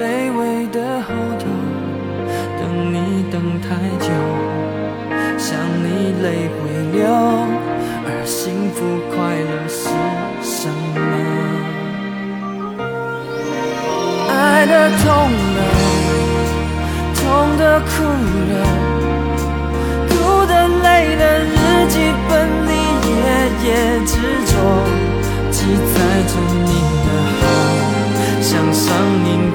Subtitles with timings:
[0.00, 1.44] 卑微的后头，
[2.58, 2.96] 等你
[3.30, 3.68] 等太
[3.98, 4.08] 久，
[5.36, 5.84] 想你
[6.22, 6.58] 泪会
[6.90, 7.04] 流，
[8.06, 8.78] 而幸福
[9.10, 9.84] 快乐是
[10.40, 10.98] 什么？
[14.30, 15.06] 爱的痛
[15.56, 15.60] 了，
[17.14, 17.20] 痛
[17.58, 17.90] 的哭
[18.48, 18.52] 了。
[20.08, 20.08] 哭
[20.46, 21.52] 的累了，日
[21.90, 21.94] 记
[22.26, 22.32] 本
[22.64, 22.72] 里
[23.04, 23.20] 夜
[23.66, 23.68] 夜
[24.06, 24.50] 执着，
[25.50, 25.58] 记
[25.92, 25.94] 载
[26.26, 26.32] 着
[26.64, 26.70] 你，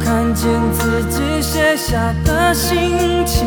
[0.00, 3.46] 看见自己写下的心情，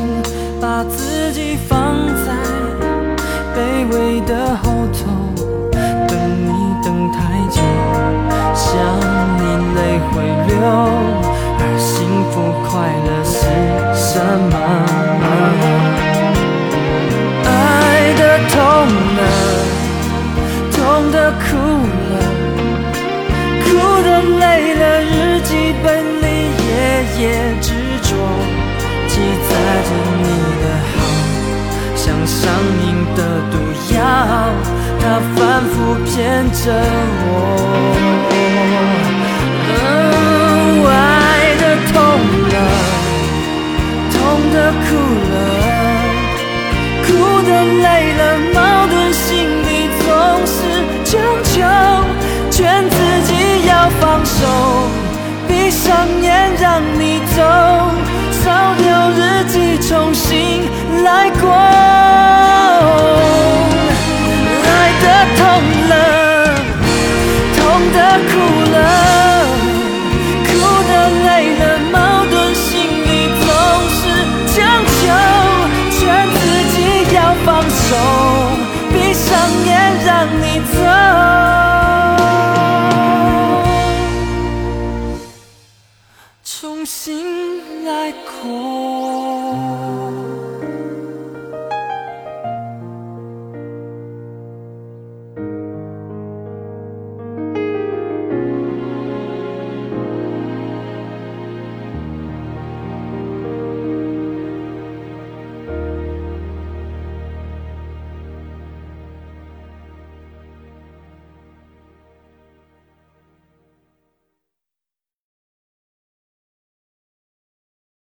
[0.61, 2.31] 把自己放在
[3.55, 4.99] 卑微的后头，
[5.71, 6.51] 等你
[6.83, 7.17] 等太
[7.49, 7.61] 久，
[8.53, 8.65] 想
[9.37, 9.41] 你
[9.75, 9.79] 泪
[10.11, 10.13] 会
[10.47, 10.55] 流，
[11.59, 11.87] 而幸
[12.31, 12.35] 福
[12.67, 12.69] 快
[13.05, 13.35] 乐是
[13.95, 14.19] 什
[14.49, 14.55] 么？
[17.45, 17.51] 爱
[18.13, 18.55] 的痛
[19.17, 19.19] 了，
[20.71, 20.77] 痛
[21.11, 21.45] 的哭
[22.11, 22.15] 了，
[23.63, 23.67] 哭
[24.03, 24.07] 的
[24.39, 24.43] 累
[24.75, 25.51] 了，日记
[25.83, 25.87] 本
[26.21, 26.26] 里。
[27.19, 27.21] 夜
[27.61, 28.09] 执着，
[29.07, 29.13] 记
[29.47, 29.49] 载
[29.83, 29.89] 着
[30.23, 30.27] 你
[30.61, 30.95] 的好，
[31.95, 32.39] 像上
[32.85, 33.19] 瘾的
[33.51, 33.55] 毒
[33.93, 33.97] 药，
[34.99, 35.03] 它
[35.35, 35.37] 反
[35.69, 35.75] 复
[36.05, 36.15] 骗
[36.51, 36.63] 着
[37.29, 37.31] 我。
[39.69, 39.71] 嗯、
[40.85, 40.91] 爱
[41.61, 41.95] 的痛
[42.53, 42.55] 了，
[44.13, 44.15] 痛
[44.53, 44.87] 的哭
[45.31, 45.35] 了，
[47.05, 47.07] 哭
[47.43, 47.49] 的
[47.83, 48.21] 累了，
[48.53, 48.57] 矛
[48.87, 49.25] 盾心
[49.63, 49.69] 里
[50.03, 50.05] 总
[50.45, 50.57] 是
[51.05, 51.11] 强
[51.43, 51.55] 求，
[52.51, 52.55] 劝
[52.89, 52.95] 自
[53.27, 53.29] 己
[53.67, 54.39] 要放手，
[55.47, 55.85] 闭上
[56.21, 56.36] 眼。
[61.41, 61.47] 过
[64.63, 64.69] 爱
[65.03, 65.05] 的
[65.37, 65.39] 痛
[65.89, 65.93] 了
[67.55, 67.57] 痛
[67.93, 68.31] 的哭
[68.71, 68.75] 了
[70.45, 70.49] 哭
[70.87, 70.91] 的
[71.25, 71.27] 累
[71.57, 71.61] 了
[71.91, 71.95] 矛
[72.29, 73.07] 盾心里
[73.41, 73.47] 总
[73.97, 73.99] 是
[74.53, 74.55] 强
[74.85, 74.99] 求
[75.91, 75.97] 劝
[76.33, 76.39] 自
[76.73, 76.75] 己
[77.15, 77.85] 要放手
[78.91, 79.27] 闭上
[79.65, 79.69] 眼
[80.05, 80.09] 让
[80.41, 80.43] 你
[80.73, 80.77] 走。
[86.43, 88.11] 重新来
[88.41, 89.36] 过。